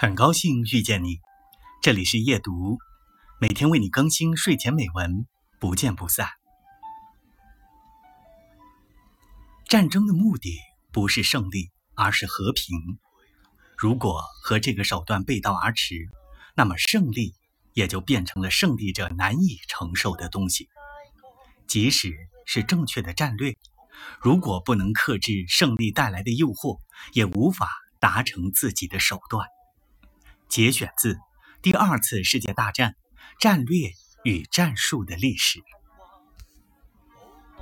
[0.00, 1.18] 很高兴遇见你，
[1.82, 2.78] 这里是夜读，
[3.40, 5.26] 每天为你更新睡前美文，
[5.58, 6.28] 不见不散。
[9.66, 10.56] 战争的目的
[10.92, 12.78] 不是胜利，而是和平。
[13.76, 16.08] 如果和这个手段背道而驰，
[16.54, 17.34] 那么胜利
[17.72, 20.68] 也就变成了胜利者难以承受的东西。
[21.66, 22.14] 即使
[22.46, 23.56] 是正确的战略，
[24.20, 26.78] 如果不能克制胜利带来的诱惑，
[27.14, 27.68] 也无法
[27.98, 29.44] 达成自己的手段。
[30.48, 31.14] 节选自
[31.62, 32.96] 《第二次世界大战：
[33.38, 33.90] 战略
[34.24, 35.58] 与战术的历史》。